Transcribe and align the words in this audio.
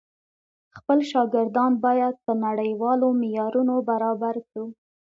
خپل 0.77 0.99
شاګردان 1.11 1.71
بايد 1.85 2.15
په 2.25 2.31
نړيوالو 2.45 3.07
معيارونو 3.21 3.75
برابر 3.89 4.35
کړو. 4.49 4.65